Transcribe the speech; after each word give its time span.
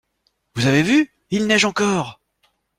Vous 0.55 0.65
avez 0.65 0.81
vu? 0.81 1.11
Il 1.29 1.45
neige 1.45 1.63
encore! 1.65 2.19